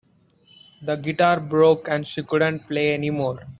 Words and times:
The 0.81 0.95
guitar 0.95 1.39
broke 1.39 1.87
and 1.87 2.07
she 2.07 2.23
couldn't 2.23 2.67
play 2.67 2.95
anymore. 2.95 3.43